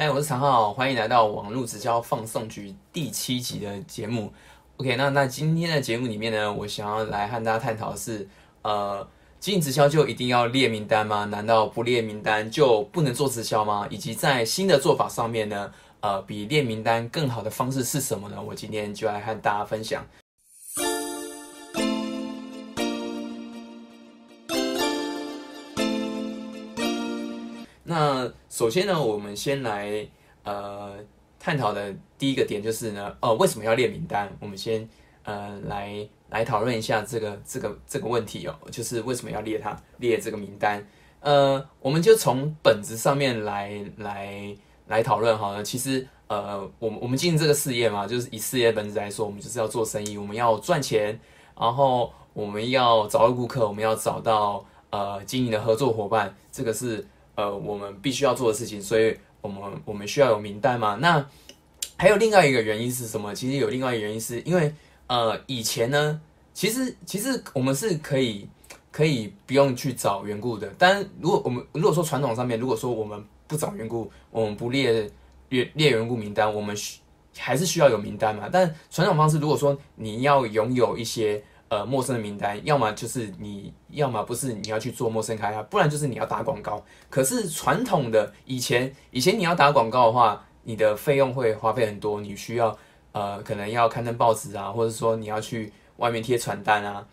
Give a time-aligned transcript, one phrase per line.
[0.00, 4.32] 嗨，我是常浩，欢迎来到网络直销放送局第七集的节目。
[4.76, 8.28] OK，那那今天的节目里面呢，我想要来和大家探讨的是，
[8.62, 9.04] 呃，
[9.40, 11.24] 经营直销就一定要列名单吗？
[11.24, 13.88] 难道不列名单就不能做直销吗？
[13.90, 18.40] 以及在新的做法上面呢，呃，比列名单更好的方式是什么呢？
[18.40, 20.06] 我今天就来和大家分享。
[27.88, 30.06] 那首先呢，我们先来
[30.42, 30.92] 呃
[31.40, 34.30] 探讨的第一个点就是呢，呃，为什么要列名单？
[34.40, 34.86] 我们先
[35.22, 40.86] 呃来来讨论一下这个这个这个问题哦，就是为什么要列它列这个名单？
[41.20, 44.54] 呃，我们就从本质上面来来
[44.88, 45.62] 来讨论好了。
[45.62, 51.18] 其实呃，我们我们经营这个事业嘛，就是以事业本质来说，我们就是要做生意，我们要赚钱，
[51.58, 57.06] 然后我们要找到顾客，我们要找到呃经营的合作伙伴，这个是。
[57.38, 60.96] 呃，我们必须要做的事情，所以我们我们需要有名单嘛？
[60.96, 61.24] 那
[61.96, 63.32] 还有另外一个原因是什么？
[63.32, 64.74] 其实有另外一个原因是因为，
[65.06, 66.20] 呃，以前呢，
[66.52, 68.48] 其实其实我们是可以
[68.90, 70.68] 可以不用去找缘故的。
[70.76, 75.08] 但如果我们如果说传统上面，如果说我们不找缘故，我们不列
[75.50, 76.98] 列列缘故名单，我们需
[77.36, 78.48] 还是需要有名单嘛？
[78.50, 81.40] 但传统方式，如果说你要拥有一些。
[81.70, 86.82] 呃，陌生的名单，要么就是你要么不是你要去做陌生开发，不然就是你要打广告。
[87.10, 92.74] 可是传统的以前，以前你要打广告的话，你的费用会花费很多，你需要
[93.12, 97.06] 呃，可能要刊登报纸啊，或者说你要去外面贴传单啊，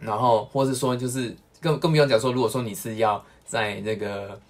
[0.00, 4.40] 然后或者说就是更更不用讲说，如果说你是要在那个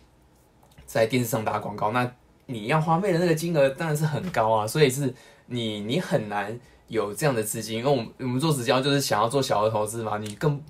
[0.87, 2.09] 在电视上打广告，那
[2.47, 5.13] 你要花费的那个金额当然是很高啊，所以是
[5.47, 6.57] 你你很难。
[6.89, 10.61] 有这样的资金，因为我们我们做直销就是想要做小额投资嘛，你更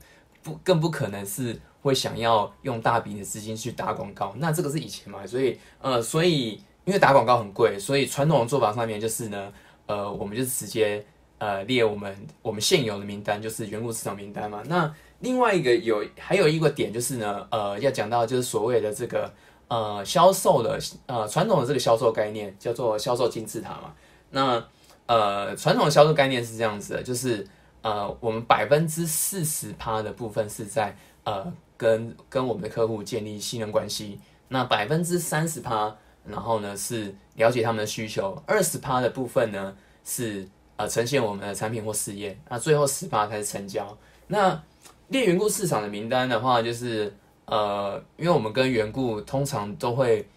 [0.42, 9.52] 不更不可能是会想要用大笔的资金去打广告，那这个是以前嘛，所以呃，所以因为打广告很贵，所以传统的做法上面就是呢，
[9.86, 11.04] 呃，我们就直接
[11.38, 14.62] 呃列我们我们现有的名单，就是原股市场名单嘛。
[14.66, 19.32] 那另外一个有还有一个点就是呢，呃，要讲到就是所谓的这个
[19.68, 23.94] 呃销售的呃传统的这个销售概念叫做销售金字塔嘛，
[24.30, 24.64] 那。
[25.08, 27.46] 呃，传统的销售概念是这样子的，就是
[27.80, 39.74] 呃，我们百分之四十趴的部分是在呃跟跟我们的客户建立信任关系，那百分之三十趴，然后呢是了解他们的需求，二十趴的部分呢
[40.04, 43.96] 是呃呈现我们的产品或事业，那最后十趴才是成交。
[44.26, 44.62] 那
[45.08, 47.10] 列缘故市场的名单的话，就是
[47.46, 50.28] 呃，因为我们跟缘故通常都会。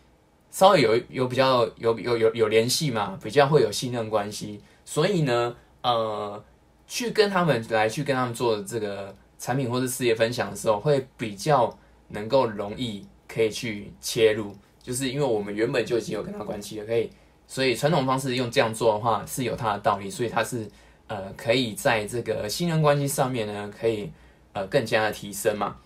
[0.52, 6.44] 稍微有有比较有有有有联系嘛，比较会有信任关系，所以呢，呃，
[6.86, 11.74] 去跟他们来去跟他们做这个产品或者事业分享的时候，会比较
[12.10, 14.54] 能够容易可以去切入，
[14.84, 17.10] 就是因为我们原本就已经有跟他关系了，可以，
[17.48, 20.70] 所以传统方式用这样做的话是有它的道理，所以它是
[21.08, 24.12] 呃可以在这个信任关系上面呢，可以
[24.52, 25.78] 呃更加的提升嘛，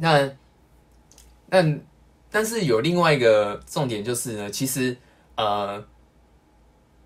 [0.00, 0.28] 那
[1.48, 1.78] 那。
[2.34, 4.96] 但是有另外一个重点就是呢，其实
[5.36, 5.80] 呃，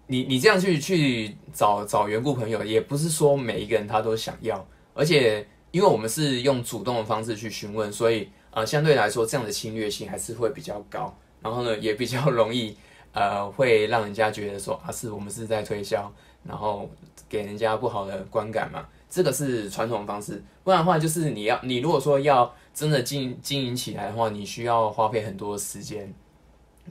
[0.06, 12.74] 你你这样去去找找缘故朋友，也不是说每一个人他都想要，而且因为我们是用主动的方式去询问，所以呃相对来说这样的侵略性还是会比较高，然后呢 也比较容易
[13.12, 16.10] 呃会让人家觉得说啊是我们是在推销，
[16.42, 16.88] 然后
[17.28, 22.52] 给人家不好的观感嘛，这个是传统方式，不然的话就是你要你如果说要。
[22.74, 26.14] 真的经营经营起来的话，你需要花费很多时间。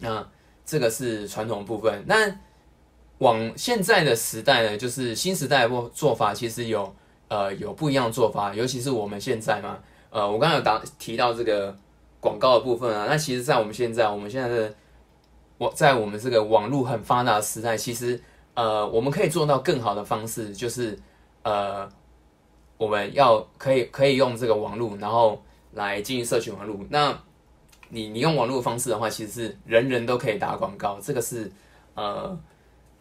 [0.01, 0.27] 那
[0.65, 2.03] 这个是传统部分。
[2.05, 2.29] 那
[3.19, 6.93] 往现在的时代呢，就是新时代的做法，其实有
[7.29, 8.53] 呃有不一样的做法。
[8.53, 9.79] 尤其是我们现在嘛，
[10.09, 11.73] 呃，我刚刚有打提到这个
[12.19, 13.07] 广告的部分啊。
[13.09, 14.75] 那其实，在我们现在，我们现在的
[15.57, 18.21] 我在我们这个网络很发达的时代，其实
[18.55, 20.99] 呃，我们可以做到更好的方式，就是
[21.43, 21.89] 呃，
[22.77, 25.41] 我们要可以可以用这个网络，然后。
[25.73, 27.15] 来经营社群网络，那
[27.89, 31.51] 你你用网络方式的话，其实是人人都可以打广告，这个是
[31.93, 32.35] 呃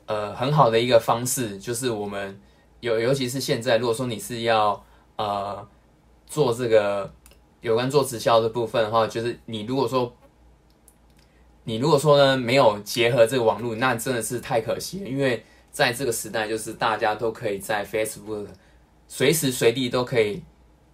[0.05, 1.57] 呃很好的一个方式。
[1.59, 2.39] 就是我们
[2.81, 4.85] 尤尤其是现在，如果说你是要
[5.17, 5.67] 呃
[6.27, 7.11] 做这个
[7.63, 10.13] 有关做直销的部分的话，就是你如果说
[11.65, 15.09] 你如果说呢没有结合这个网络，那真的是太可惜了。
[15.09, 18.49] 因为在这个时代，就是大家都可以在 Facebook
[19.09, 20.43] 随时随地都可以。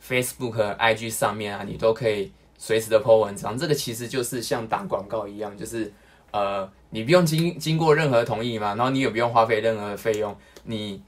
[0.05, 5.93] Facebook、IG 上面啊，你都可以随时的 po 文章，这个其实就是像打广告一样，就是
[6.32, 11.00] 呃，你不用经经过任何同意嘛，然后你也不用花费任何费用，你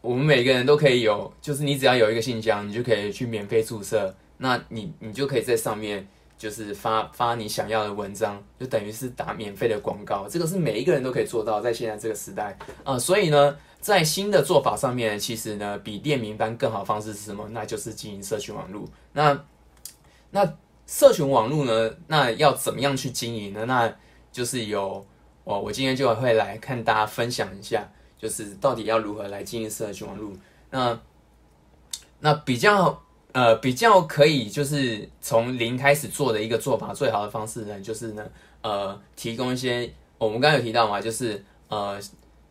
[0.00, 6.04] 我们每个人都可以有，就是你只要有一个信箱，你就可以去免费注册，那你你就可以在上面
[6.36, 12.58] 就是发发你想要的文章，就等于是打免费的广告，这个是每一个人都可以做到，在现在这个时代。
[12.82, 17.48] 啊，所以呢，在新的做法上面，其实呢，比列名单更好方式是什么？
[17.50, 18.86] 那就是经营社群网络。
[19.14, 19.44] 那
[20.30, 20.54] 那
[20.86, 21.94] 社群网络呢？
[22.06, 23.64] 那要怎么样去经营呢？
[23.64, 23.92] 那
[24.30, 25.04] 就是有
[25.44, 27.88] 我我今天就会来看大家分享一下，
[28.18, 30.32] 就是到底要如何来经营社群网络。
[30.70, 31.00] 那
[32.18, 38.24] 那比较呃比较可以就是从零开始做的一个做法，最好的方式呢，就是呢
[38.60, 41.98] 呃提供一些我们刚刚有提到嘛，就是呃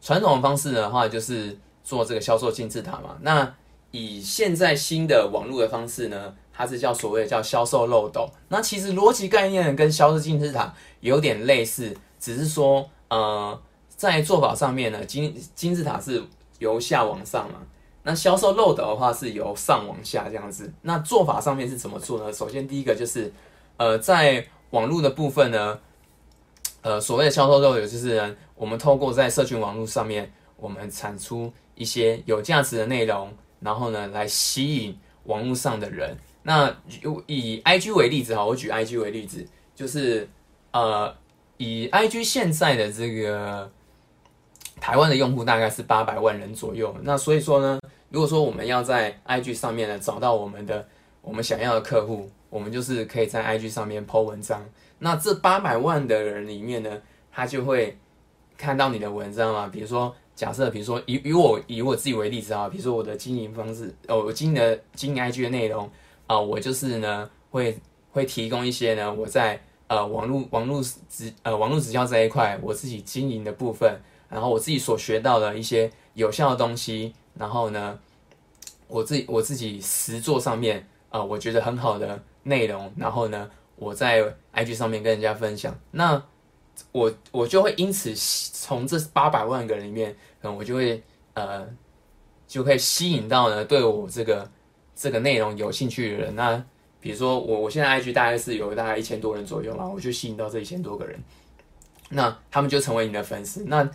[0.02, 3.18] 传统方式的话，就是做这个销售金字塔嘛。
[3.22, 3.54] 那
[3.92, 8.30] 以现在新的网络的方式呢，它是叫所谓的叫销售漏斗。
[8.50, 16.24] 那其实逻辑概念跟销售金字塔有点类似，只是说呃在做法上面呢，金金字塔是
[16.60, 17.60] 由下往上嘛。
[18.04, 22.32] 那销售漏斗的话是由上往下这样子，那做法上面是怎么做呢？
[22.32, 23.32] 首先第一个就是，
[23.76, 25.78] 呃，在网络的部分呢，
[26.82, 36.14] 呃，所谓的销售漏斗就是，我们透过在社群网络上面，我们产出一些有价值的内容，然后呢，来吸引网络上的人。
[36.44, 36.70] 那
[37.26, 40.28] 以 IG 为例子哈，我举 IG 为例子，就是
[40.74, 41.16] 呃，
[41.56, 43.72] 以 IG 现在的这个。
[44.82, 47.78] 台湾的用户大概是八百万人左右，那所以说呢，
[48.10, 50.88] 如果说我们要在 IG 上面呢找到我们的
[51.22, 54.64] 我们想要的客户，我们就是可以在 IG 上面 po 文章。
[54.98, 56.90] 那这八百万的人里面呢，
[57.30, 57.98] 他就会
[58.60, 59.68] 看到你的文章嘛。
[59.68, 65.90] 比如说，假设比如说以以我以我自己为例子啊，比如说我的经营方式，哦，我经营的经营 IG 的内容
[66.28, 67.80] 啊，我就是呢会
[68.12, 73.98] 会提供一些呢我在呃网络网络直呃网络直销这一块我自己经营的部分。
[74.30, 77.98] 然后我自己所学到的一些有效的东西，然后呢，
[78.88, 84.24] 我自己我自己实做上面啊，我觉得很好的内容，然后呢，我在
[84.54, 86.24] IG 上面跟人家分享，那
[86.92, 91.02] 我我就会因此从这八百万个人里面，嗯，我就会
[91.34, 91.68] 呃，
[92.48, 94.50] 就可以吸引到呢对我这个
[94.96, 96.36] 这个内容有兴趣的人。
[96.36, 96.64] 那
[97.00, 101.20] 比如说我我现在 IG 大概是有大概一千多人左右嘛，我就吸引到这一千多个人，
[102.10, 103.90] 那他们就成为你的粉丝，那。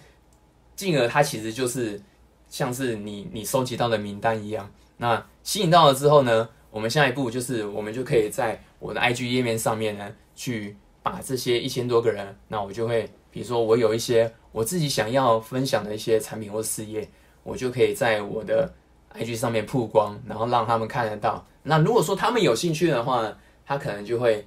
[0.77, 2.03] 进而它其实就是
[2.49, 17.09] 像是你你收集到的名单一样，那吸引到了之后呢，我们下一步就是我们就可以在我的 IG 页面上面呢，去把这些一千多个人，那我就会比如说我有一些我自己想要分享的一些产品或事业，
[17.45, 18.69] 我就可以在我的
[19.15, 21.47] IG 上面曝光，然后让他们看得到。
[21.63, 23.33] 那如果说他们有兴趣的话，
[23.65, 24.45] 他可能就会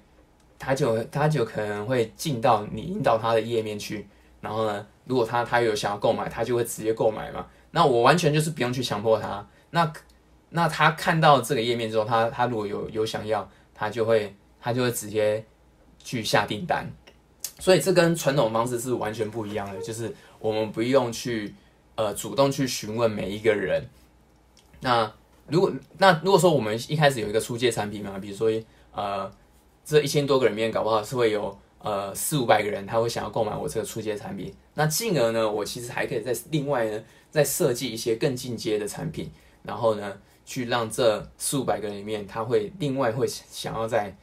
[0.60, 4.06] 他就他就可能会进到你引导他的页面去，
[4.42, 4.86] 然后呢。
[5.08, 7.48] 如果他他有想要购买，他就会直接购买嘛。
[7.72, 9.48] 那我完全就是不用去强迫他。
[9.70, 9.90] 那
[10.50, 15.42] 那他看到这个页面之后，他他如果有有想要，他就会他就会直接
[16.08, 16.90] 去下订单。
[17.60, 21.54] 所以这跟传统方式是完全不一样的，就是我们不用去
[21.96, 23.84] 呃主动去询问每一个人。
[24.80, 25.12] 那
[25.48, 28.50] 如果那如果说我们一开始有一个出借产品嘛，比如说
[28.94, 29.30] 呃
[29.84, 31.58] 这一千多个人里面，搞不好是会有。
[31.80, 39.30] 呃，四五百个人他会想要购买我这个初阶产品，那进而呢，我其实还可以再另外呢，再设计一些更进阶的产品，
[39.62, 44.14] 然后呢，去让这四五百个人里面，他会另外会想要再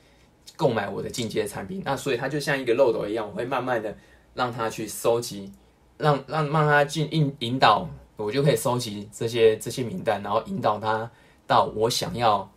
[0.57, 1.83] 购买我的进阶产品。
[1.85, 3.97] 那所以它就像一个漏斗一样，我会慢慢的
[4.35, 5.53] 让他去收集，
[5.99, 11.11] 让让让他进引引导，我就可以收集这些这些名单，然后引导他
[11.47, 12.51] 到我想要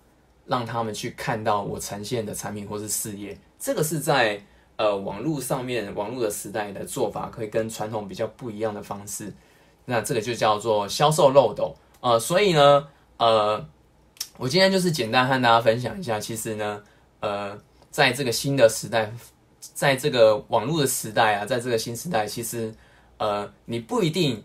[0.46, 3.38] 让他们去看到我呈现的产品或是事业。
[3.60, 4.42] 这个是在。
[4.80, 9.34] 呃，网络上面网络的时代的做法，可以跟传统比较不一样的方式，
[9.86, 11.76] 那这个就叫做销售漏斗。
[12.00, 13.68] 呃，所以呢，呃，
[14.38, 16.84] 我今天就是简单和大家分享一下，其实呢，
[17.22, 17.58] 呃，
[17.98, 19.12] 在这个新的时代，
[19.60, 22.72] 在这个网络的时代啊，在这个新时代，其实，
[23.18, 24.44] 呃，你不一定，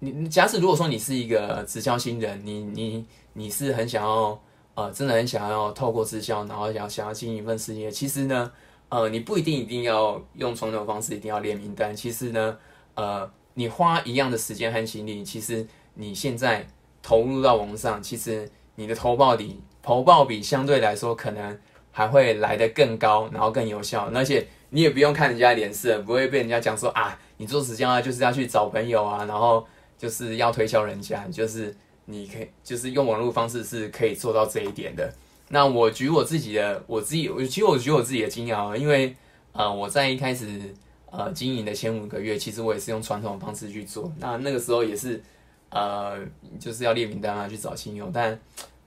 [0.00, 4.38] 你假使如果说你是一个直销新人，你你你是很想要，
[4.74, 8.52] 呃，真的很想要透过直销，然后想想要经营一份事业，其实呢。
[8.90, 11.96] 呃，你不一定一定要用传统方式，一定要列名单。
[11.96, 12.56] 其实呢，
[12.94, 16.64] 呃，你花一样的时间和精力，其实你现在
[17.02, 21.58] 投入到网上，其实你的投报比投报比相对来说可能
[21.96, 24.10] 还会来得更高，然后更有效。
[24.12, 29.64] 而且你也不用看人家脸色，不会被人家讲说啊，你做直销啊就是要去找朋友啊，然后
[29.96, 31.72] 就是要推销人家，就是
[32.06, 35.08] 你可以就是用网络方式是可以做到这一点的。
[35.50, 39.14] 那我举我自己的，我自己，我其实我举我自己的经验啊，因为
[39.52, 40.74] 呃我在一开始
[41.12, 44.12] 呃经营的前五个月，其实我也是用传统的方式去做。
[44.18, 45.22] 那那个时候也是
[45.70, 46.18] 呃
[46.58, 48.36] 就是要列名单啊，去找亲友，但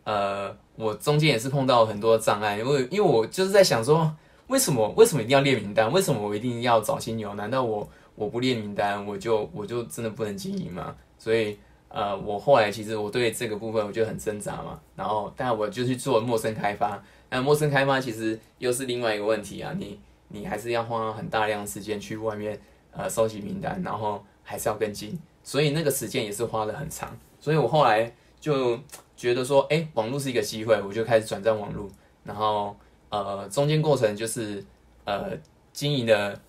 [0.07, 4.09] 呃我中间也是碰到很多障碍，因为因为我就是在想说，
[4.47, 5.91] 为什么为什么一定要列名单？
[5.91, 7.33] 为什么我一定要找新牛？
[7.33, 7.85] 难道我
[8.15, 10.95] 我不列名单，我就我就真的不能经营吗？
[11.19, 11.59] 所以
[11.89, 14.79] 呃，我后来其实我对这个部分我就很挣扎嘛。
[14.95, 17.03] 然后，但我就去做陌生开发。
[17.29, 19.99] 那陌生开发其实又是另外一个问题啊，你
[20.29, 22.57] 你还是要花很大量的时间去外面
[22.91, 27.17] 呃收集名单，然后还是要跟进，所以那个时间也是花的很长。
[27.41, 28.79] 所以我后来就
[29.15, 31.89] 觉得说，哎，网络是一个机会，我就开始转战网络。
[32.23, 32.75] 然后
[33.09, 34.63] 呃，中间过程就是
[35.05, 35.31] 呃
[35.71, 36.39] 经营的，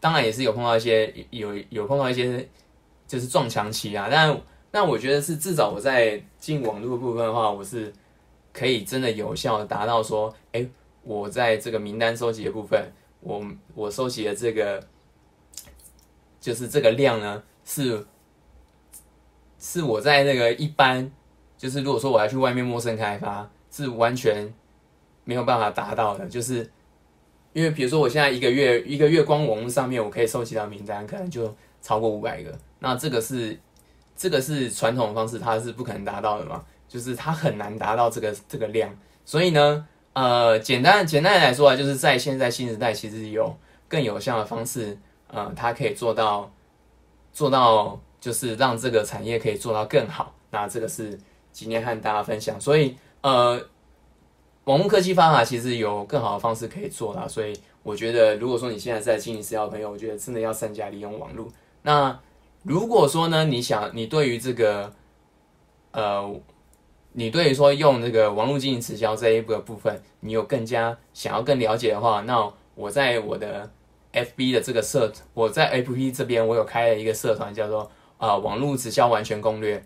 [0.00, 2.48] 当然也是有碰到一些有有碰到一些
[3.06, 4.08] 就是撞墙期啊。
[4.10, 7.92] 但但我觉得是至少我在进网络部分的话，我是。
[8.56, 10.64] 可以真的有效达到说，哎，
[11.02, 12.80] 我在这个名单收集的部分，
[13.18, 14.80] 我我收集的这个，
[16.40, 18.06] 就是这个量呢，是
[19.58, 21.10] 是我在那个一般，
[21.56, 24.52] 就是如果说我要去外面陌生开发，是完全
[25.24, 26.70] 没有办法达到的，就是
[27.52, 33.58] 因为比如说我现在一个月一个月光网络上面我可以收集到名单，可能就超过五百个，那这个是
[34.16, 36.64] 这个是传统方式，它是不可能达到的嘛。
[36.86, 38.88] 就是它很难达到这个这个量，
[39.24, 43.52] 所以呢，呃，简单简单来说啊，就是在现在新时代，其实有
[43.88, 44.96] 更有效的方式，
[45.26, 46.52] 呃，它可以做到
[47.32, 50.32] 做到，就是让这个产业可以做到更好。
[50.50, 51.18] 那这个是
[51.54, 52.60] 今天和大家分享。
[52.60, 53.58] 所以，呃，
[54.64, 57.26] 网络科技方法其实有更好的方式可以做啦。
[57.26, 61.48] 所以，我觉得如果说你现在是在经营私钥朋友，我觉得真的要善加利用网络。
[61.80, 62.20] 那
[62.64, 64.92] 如果说呢，你想你对于这个，
[65.92, 66.40] 呃。
[67.16, 73.70] 你对于说用这个网络经营直销这一个部分，你有更加想要更了解的话，那我在我的
[74.12, 79.80] FB 的这个社，我在 FB 这边我有开了一个社团，叫做啊网络直销完全攻略。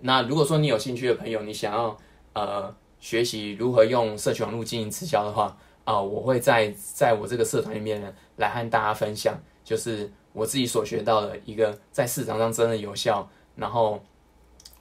[0.00, 1.96] 那如果说你有兴趣的朋友，你想要
[2.32, 14.02] 呃学习如何用社群网络经营直销的话啊，我会在在我这个社团里面呢来和大家分享，就是我自己所学到的一个在市场上真的有效，然后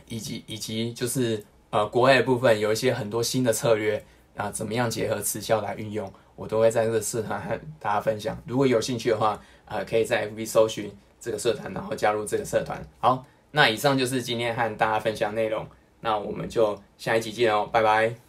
[0.08, 1.44] 以及以及就是。
[1.70, 4.02] 呃，国外的部分有一些很多新的策略
[4.38, 8.42] 啊，怎么样结合直销来运用，我都会在这个社团和大家分享。
[8.48, 12.82] 如果有兴趣的话，呃，可以在 FB 搜寻这个社团，然后加入这个社团。
[13.00, 15.66] 好，那以上就是今天和大家分享内容，
[16.02, 18.27] 那我们就下一集见哦，拜拜。